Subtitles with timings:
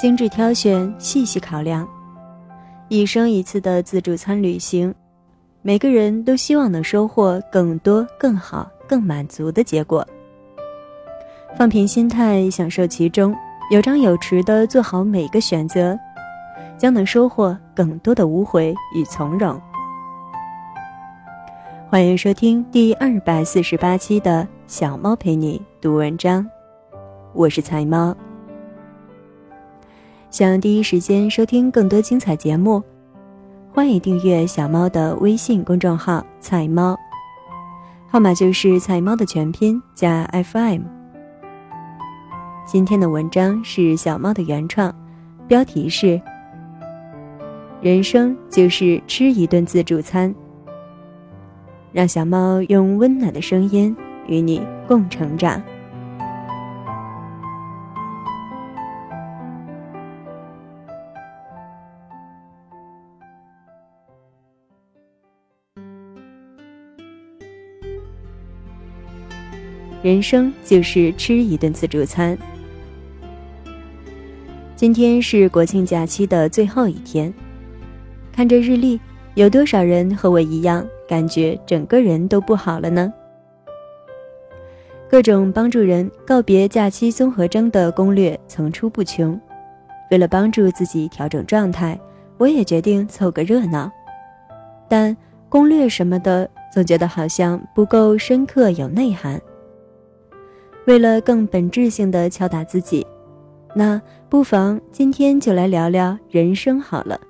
[0.00, 1.86] 精致挑选，细细考量。
[2.88, 4.94] 一生一次的自助餐旅行，
[5.60, 10.02] 每个人都希望能收获更多、更好、更满足的结果。
[11.54, 13.36] 放平心态，享受其中，
[13.70, 15.98] 有张有弛的做好每个选择，
[16.78, 19.60] 将能收获更多的无悔与从容。
[21.90, 26.48] 欢迎收听第二百四十八期的小猫陪你读文章，
[27.34, 28.16] 我是彩猫。
[30.30, 32.80] 想第一时间收听更多精彩节目，
[33.72, 36.96] 欢迎订阅小猫的微信公众号“菜猫”，
[38.06, 40.82] 号码就是“菜猫”的全拼加 FM。
[42.64, 44.94] 今天的文章是小猫的原创，
[45.48, 46.20] 标题是
[47.82, 50.32] “人生就是吃一顿自助餐”。
[51.90, 53.94] 让小猫用温暖的声音
[54.28, 55.60] 与你共成长。
[70.02, 72.36] 人生就是吃一顿自助餐。
[74.74, 77.32] 今天是国庆假期的最后一天，
[78.32, 78.98] 看着日历，
[79.34, 80.86] 有多少人和我一样？
[81.06, 83.12] 感觉整个人都不好了呢。
[85.10, 89.38] 各种帮助人告别假期综合征的攻略层出不穷。
[90.10, 91.98] 为了帮助自己调整状态，
[92.38, 93.90] 我也决定凑个热闹。
[94.88, 95.14] 但
[95.48, 99.38] 攻略什么的，总觉得好像不够深刻有内涵。
[100.86, 103.06] 为了更本质性的敲打自己，
[103.74, 107.20] 那不妨今天就来聊聊人生好了。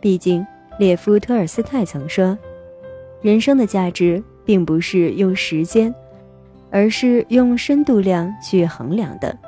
[0.00, 0.44] 毕竟。
[0.78, 2.36] 列夫·托尔斯泰曾说
[3.20, 5.94] ：“人生的价值并不是用时间，
[6.70, 9.38] 而是用深度量去衡量的。”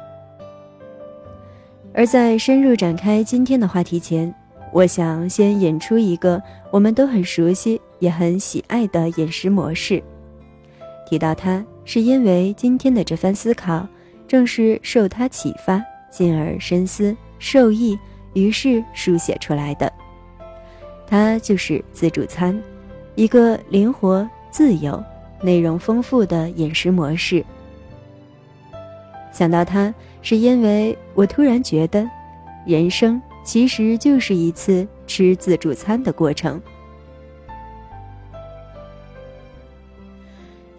[1.95, 4.33] 而在深入展开今天的话题前，
[4.71, 10.01] 我想先引出一个我们都很熟悉也很喜爱的饮食模式。
[11.09, 13.87] 提到它，是因为今天的这番思考
[14.27, 17.99] 正是受他启发，进而深思受益，
[18.33, 19.93] 于是书写出来的。
[21.07, 22.59] 它就是自助餐，
[23.15, 25.03] 一个灵活、自由、
[25.43, 27.45] 内容丰富的饮食模式。
[29.31, 32.09] 想到它，是因为我突然觉得，
[32.65, 36.61] 人生其实就是一次吃自助餐的过程。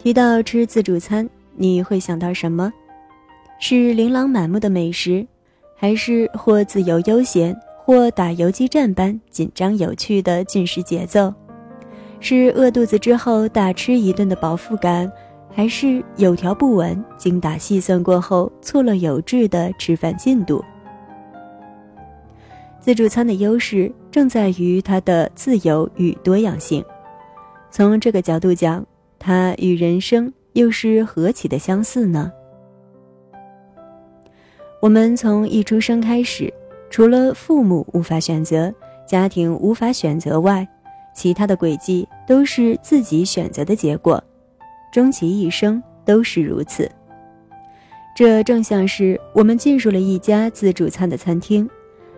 [0.06, 2.72] 提到吃自助餐，你会想到什么？
[3.58, 5.26] 是琳琅满目的美食，
[5.76, 7.60] 还是或自由悠闲？
[7.84, 11.34] 或打游击战般紧张有趣的进食节奏，
[12.20, 15.12] 是饿肚子之后大吃一顿的饱腹感，
[15.52, 20.64] 还是有条不紊、精打细算过后错落有致的吃饭进度？
[22.80, 26.86] 自助餐的优势正在于它的自由与多样性。
[27.72, 28.86] 从这个角度讲，
[29.26, 32.32] 它与人生又是何其的相似呢？
[34.80, 36.54] 我们从一出生开始。
[36.92, 38.72] 除了父母无法选择，
[39.08, 40.66] 家庭无法选择外，
[41.16, 44.24] 其他的轨迹都是自己选择的结果，
[44.94, 46.88] 终其一生都是如此。
[48.16, 51.68] 这正像是我们进入了一家自助餐的餐厅，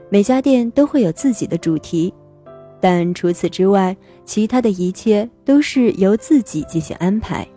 [0.09, 2.13] 每家店都会有自己的主题，
[2.79, 3.95] 但除此之外，
[4.25, 7.47] 其他的一切都是由自己进行安排。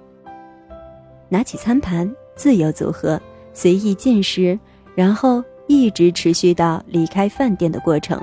[1.28, 3.20] 拿起餐盘，自由组合，
[3.52, 4.58] 随意进食，
[4.94, 5.42] 然后。
[5.72, 8.20] 一直持续到离开饭店的过程。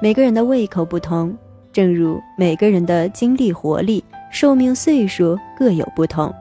[0.00, 1.36] 每个人的胃口不同，
[1.72, 6.32] 正如每个人的精力、活力、寿命、岁数各有不同。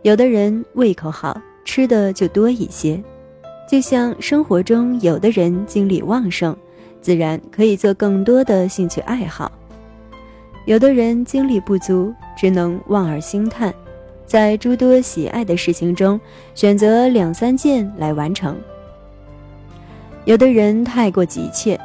[0.00, 2.98] 有的人胃口好，吃的就多一些，
[3.70, 6.56] 就像生活中有的人精力旺盛，
[7.00, 9.50] 自然可以做更多的兴趣爱好；
[10.66, 13.72] 有的人精力不足，只能望而兴叹，
[14.26, 16.20] 在诸多喜爱的事情中
[16.54, 18.56] 选择两三件来完成。
[20.24, 21.80] 有的人太过急切，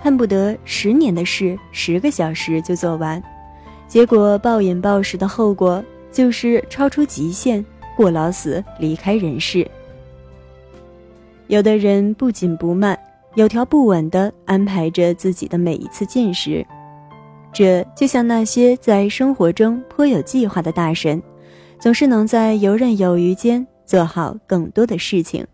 [0.00, 3.20] 恨不得十年的事十个小时就做完，
[3.88, 5.82] 结果暴饮暴食的后果
[6.12, 7.64] 就是超出极限，
[7.96, 9.66] 过劳死离开人世。
[11.48, 12.96] 有的人不紧不慢，
[13.34, 16.66] 有条不紊地安排着自己的每一次进食，
[17.52, 21.22] 这就像那些在生活中颇有计划的大神，
[21.78, 25.46] 总是能在游刃有余间做好更多的事情。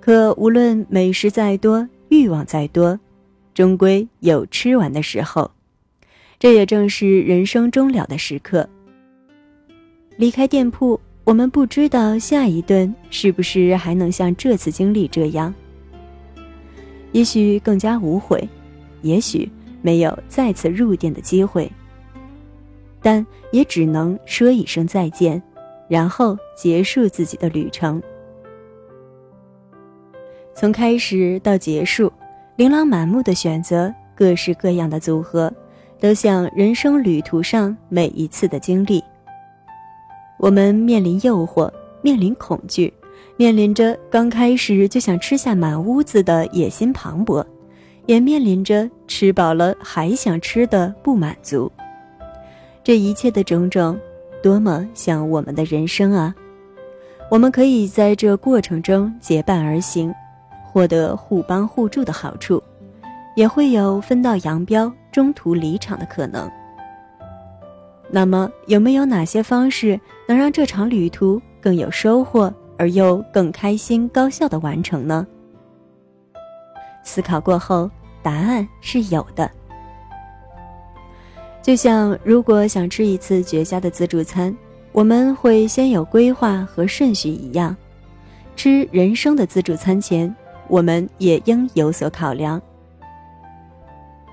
[0.00, 2.98] 可无论美食再多，欲望再多，
[3.54, 5.50] 终归有吃完的时候。
[6.38, 8.68] 这也正是人生终了的时刻。
[10.16, 15.54] 离开店铺，我们不知道下一顿是不是还能像这次经历这样，
[17.12, 18.48] 也许更加无悔，
[19.02, 19.46] 也许
[19.82, 21.70] 没有再次入店的机会，
[23.02, 25.42] 但也只能说一声再见，
[25.86, 28.02] 然后结束自己的旅程。
[30.54, 32.10] 从开始到结束，
[32.56, 35.52] 琳琅满目的选择，各式各样的组合，
[36.00, 39.04] 都像人生旅途上每一次的经历。
[40.38, 41.70] 我们面临诱惑，
[42.00, 42.92] 面临恐惧，
[43.36, 47.44] 面临着刚开始就想吃下满屋子的野心磅礴，
[48.06, 51.70] 也面临着吃饱了还想吃的不满足。
[52.84, 53.98] 这一切的种种，
[54.42, 56.34] 多么像我们的人生啊！
[57.30, 60.14] 我们可以在这过程中结伴而行，
[60.64, 62.62] 获得互帮互助的好处，
[63.34, 66.48] 也会有分道扬镳、中途离场的可能。
[68.10, 75.26] 那么，有没有哪些方式能让这场旅途更有收获，而又更开心、高效的完成呢？
[77.04, 77.90] 思考过后，
[78.22, 79.50] 答案是有的。
[81.60, 84.56] 就像如果想吃一次绝佳的自助餐，
[84.92, 87.76] 我们会先有规划和顺序一样，
[88.56, 90.34] 吃人生的自助餐前，
[90.66, 92.60] 我们也应有所考量。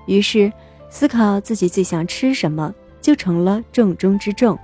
[0.06, 0.50] 于是，
[0.88, 2.74] 思考自己最想吃什么。
[3.06, 4.58] 就成了重中之重，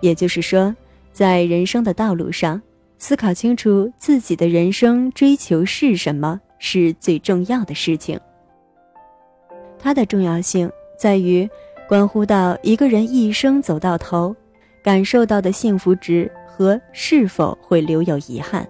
[0.00, 0.72] 也就是说，
[1.12, 2.62] 在人生的道路上，
[2.98, 8.16] 思考清楚自己的人生追求是什么，是最重要的事情。
[9.76, 11.50] 它的重要性在于，
[11.88, 14.32] 关乎到一个人一生走到头，
[14.80, 18.64] 感受到的幸福值和是否会留有遗憾。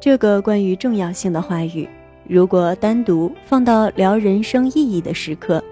[0.00, 1.88] 这个关于重要性的话语，
[2.26, 5.62] 如果单独放到聊人生意义的时刻。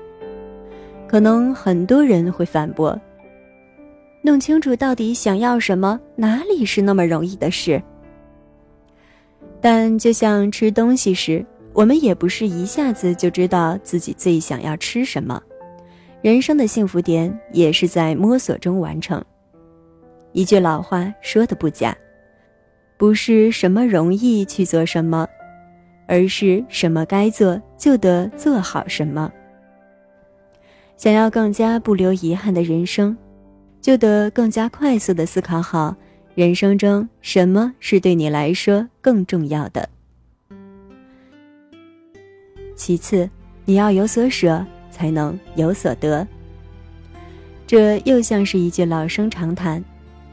[1.09, 3.01] 可能很多人会反驳
[4.21, 7.83] ：“弄清楚到底想要什么，哪里是那么容易的事？”
[9.61, 15.43] 但就像吃东西时，我们也不是一下子就知道自己最想要吃什么。
[16.21, 19.25] 人生的幸福点也是在摸索中完成。
[20.33, 21.97] 一句老话说的不假
[22.99, 25.27] ：“不是什么容易去做什么，
[26.07, 29.33] 而是什么该做就得做好什么。”
[30.99, 33.17] 想要更加不留遗憾的人生，
[33.81, 35.95] 就得更加快速的思考好
[36.35, 39.89] 人生中什么是对你来说更重要的。
[42.75, 43.31] 其次，
[43.65, 46.27] 你要有所舍，才能有所得。
[47.65, 49.83] 这又像是一句老生常谈，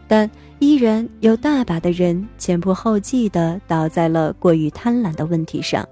[0.08, 0.28] 但
[0.58, 5.88] 依然有大把的人前仆后继的倒在了过于贪婪的问题上。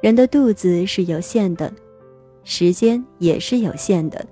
[0.00, 1.72] 人的肚子是有限的。
[2.48, 4.24] 时间也是有限的，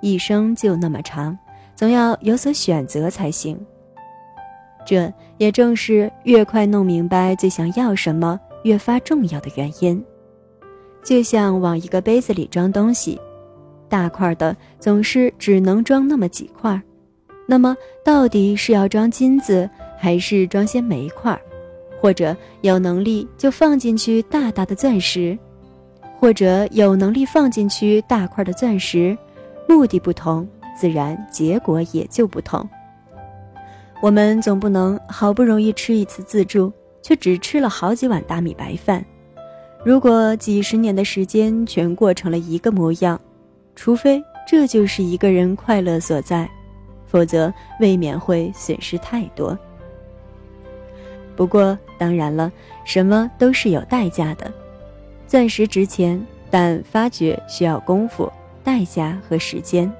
[0.00, 1.36] 一生就那么长，
[1.74, 3.58] 总要有所选择才行。
[4.86, 10.02] 这也正是越快弄明白最想要什么越发重要的原因。
[11.02, 13.20] 就像往一个杯子里装东西，
[13.88, 16.80] 大块的总是只能装那么几块，
[17.44, 19.68] 那么到底是要装金子，
[19.98, 21.36] 还是装些煤块，
[22.00, 25.36] 或者有能力就放进去大大的钻石？
[26.24, 29.14] 或者有能力放进去大块的钻石，
[29.68, 32.66] 目的不同，自然结果也就不同。
[34.00, 39.04] 我们总不能好不容易吃一次自助，却只吃了好几碗大米白饭。
[39.84, 43.20] 如果几十年的时间全过成了一个模样，
[43.76, 46.48] 除非这就是一个人快乐所在，
[47.04, 49.54] 否则未免会损失太多。
[51.36, 52.50] 不过当然了，
[52.82, 54.50] 什么都是有代价的。
[55.34, 59.92] 钻石值钱，但发掘需要功夫、代价和时间。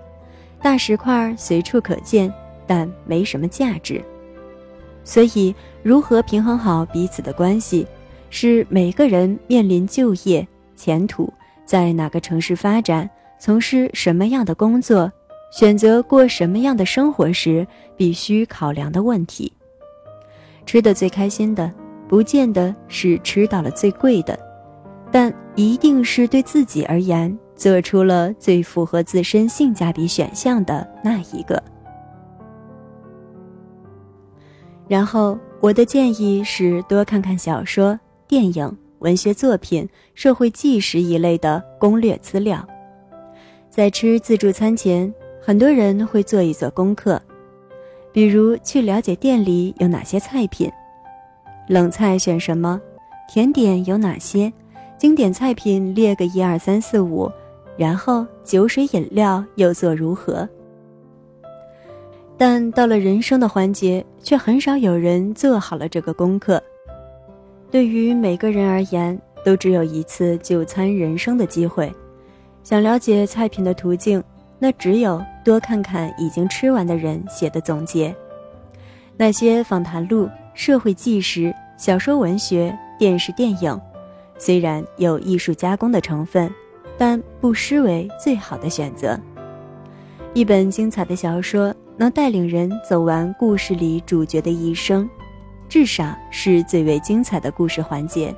[0.63, 2.33] 大石块随处可见，
[2.69, 4.01] 但没什么价值。
[5.03, 7.85] 所以，如何平衡好彼此的关系，
[8.31, 11.29] 是每个人面临就业、前途、
[11.67, 13.11] 在哪个城市发展、
[13.41, 15.11] 从事什么样的工作、
[15.51, 19.53] 选择过什么样的生活时必须考量的问题。
[20.65, 21.69] 吃的最开心的，
[22.07, 24.39] 不见得是吃到了最贵的。
[25.15, 31.63] 但一定是对自己而言做出了最符合自身性价比选项的那一个。
[34.89, 42.67] 然后，我的建议是多看看小说、电影、文学作品、社会纪实一类的攻略资料。
[43.71, 47.23] 在吃自助餐前，很多人会做一做功课，
[48.13, 50.69] 比如去了解店里有哪些菜品，
[51.69, 52.81] 冷菜选什么，
[53.33, 54.53] 甜点有哪些。
[54.99, 57.31] 经典菜品列个一二三四五，
[57.77, 60.49] 然后酒水饮料又做如何？
[62.37, 66.63] 但到了人生的环节，却很少有人做好了这个功课。
[67.71, 71.93] 对于每个人而言，都只有一次就餐人生的机会。
[72.63, 74.23] 想了解菜品的途径，
[74.59, 78.15] 那只有多看看已经吃完的人写的总结。
[79.17, 83.81] 那些访谈录、社会纪实、小说、文学、电视、电影，
[84.39, 86.53] 虽然有艺术加工的成分，
[86.97, 89.19] 但不失为最好的选择。
[90.33, 91.75] 一本精彩的小说。
[91.97, 95.09] 能带领人走完故事里主角的一生，
[95.69, 98.35] 至少是最为精彩的故事环节。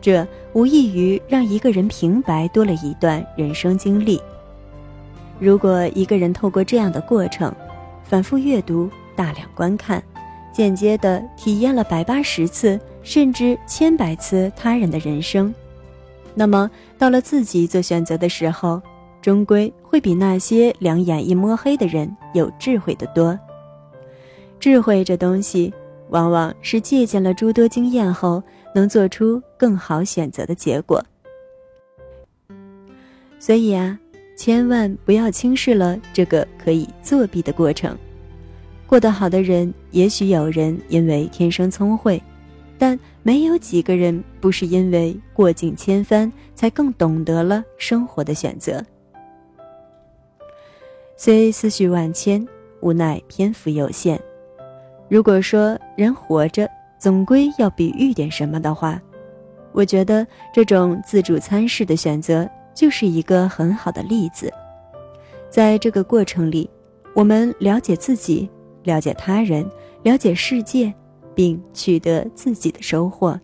[0.00, 4.20] 这无异于让一个人平白多了一段人生经历。
[5.38, 7.54] 如果一个人透过这样的过程，
[8.02, 10.02] 反复阅读、大量观看、
[10.54, 15.52] 间接的体验了百八十次甚至千百次他人的人生，
[16.32, 18.80] 那么到了自己做选择的时候，
[19.20, 23.36] 终归会比那些两眼一摸黑的人有智慧的多。
[24.60, 25.74] 智慧这东西，
[26.10, 28.40] 往往是借鉴了诸多经验后，
[28.74, 31.04] 能做出更好选择的结果。
[33.40, 33.98] 所以啊，
[34.36, 37.98] 千万不要轻视了这个可以作弊的过程。
[38.86, 42.22] 过得好的人，也许有人因为天生聪慧，
[42.78, 48.84] 但没有几个人不是因为过尽千帆，才更懂得了生活的选择。
[51.16, 52.46] 虽思绪万千，
[52.80, 54.20] 无奈篇幅有限。
[55.08, 59.00] 如果说人活着总归要比喻点什么的话，
[59.72, 64.52] 我觉得这种自助餐式的选择就是一个很好的例子。
[65.50, 66.68] 在这个过程里，
[67.14, 68.48] 我们了解自己，
[68.84, 69.68] 了解他人，
[70.04, 70.94] 了解世界，
[71.34, 73.38] 并取得自己的收获。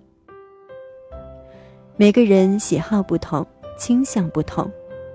[1.97, 3.44] 每个人喜好不同，
[3.76, 4.70] 倾向不同，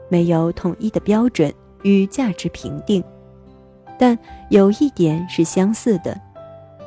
[0.09, 1.53] 没有统一的标准。
[1.83, 3.03] 与价值评定，
[3.99, 4.17] 但
[4.49, 6.19] 有一点是相似的，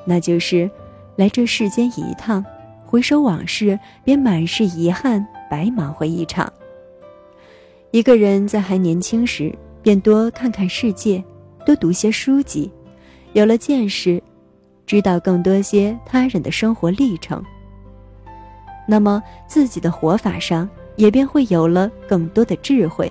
[0.04, 0.68] 那就是
[1.14, 2.44] 来这世间一趟，
[2.84, 6.52] 回首往事，便满是遗憾，白忙活一场。
[7.92, 11.22] 一个人在还年轻时，便多看看世界，
[11.64, 12.68] 多读些书籍，
[13.34, 14.22] 有了见识，
[14.86, 17.44] 知道更多些他人的生活历程，
[18.86, 23.10] 那么自己的活法上也便会有了更多的智慧。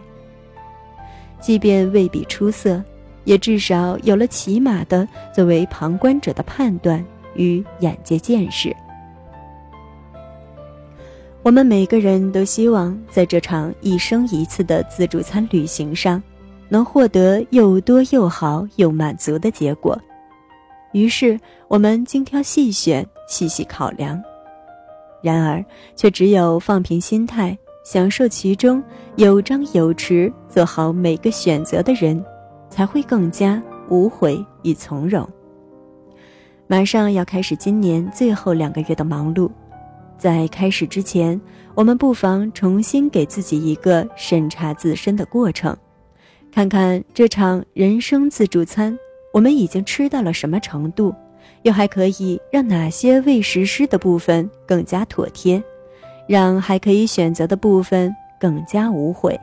[1.40, 2.84] 即便未必出色，
[3.24, 7.04] 也至少有了起码的作为旁观者的判断
[7.36, 8.76] 与眼界见识。
[11.44, 16.22] 我们每个人都希望在这场一生一次的自助餐旅行上，
[16.70, 20.00] 能获得又多又好又满足的结果。
[20.94, 24.22] 于是，我们精挑细选，细细考量。
[25.22, 25.64] 然而，
[25.96, 27.58] 却只有放平心态。
[27.84, 28.84] 享受其中，
[29.16, 32.22] 有张有弛，做好每个选择的人，
[32.70, 35.26] 才会更加无悔与从容。
[36.68, 39.50] 马上要开始今年最后两个月的忙碌，
[40.18, 41.40] 在开始之前，
[41.76, 45.74] 我们不妨重新给自己一个审查自身的过程，
[46.58, 48.98] 看看这场人生自助餐，
[49.32, 51.14] 我们已经吃到了什么程度，
[51.62, 55.64] 又还可以让哪些未实施的部分更加妥帖。
[56.28, 59.40] 让还可以选择的部分更加无悔。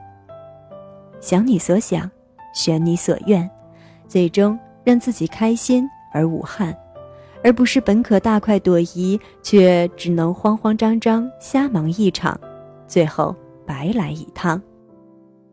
[1.20, 2.10] 想你所想，
[2.52, 3.48] 选你所愿，
[4.08, 6.76] 最终让自己开心而无憾，
[7.44, 12.36] 而不是本可大快朵颐，却只能慌慌张张瞎忙一场，
[12.88, 14.60] 最后白来一趟。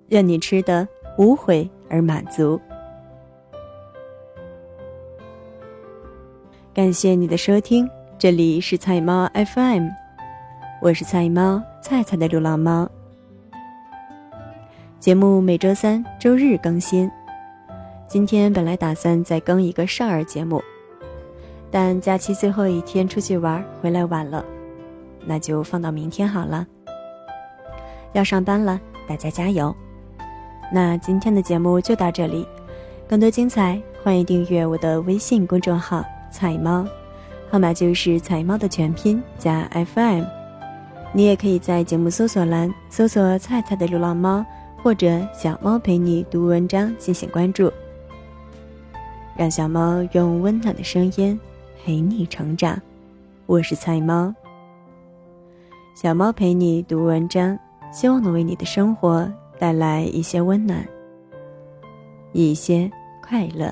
[0.08, 0.88] 愿你吃的
[1.18, 2.60] 无悔而满足。
[6.74, 9.88] 感谢你的收听，这里是菜猫 FM。
[10.82, 12.89] 我是菜猫菜菜的流浪猫。
[15.00, 17.12] 节目每周三、周日更新。
[18.08, 20.62] 今天本来打算再更一个少儿节目，
[21.70, 24.44] 但假期最后一天出去玩回来晚了，
[25.25, 26.65] 那就放到明天好了。
[28.13, 29.75] 要上班了，大家加油！
[30.74, 32.48] 那今天的节目就到这里，
[33.10, 36.01] 更多精彩欢迎订阅我的微信公众号
[36.32, 36.88] “菜猫”，
[37.51, 40.24] 号码就是“菜猫”的全拼加 FM。
[41.12, 44.46] 你也可以在节目搜索栏搜索“菜菜的流浪猫”
[44.82, 47.70] 或者“小猫陪你读文章”进行关注，
[49.36, 51.38] 让小猫用温暖的声音
[51.84, 52.82] 陪你成长。
[53.46, 54.34] 我是菜猫，
[55.96, 57.60] 小猫陪你读文章，
[57.92, 59.30] 希望能为你的生活
[59.62, 60.84] 带来一些温暖，
[62.34, 62.91] 一些
[63.22, 63.72] 快乐。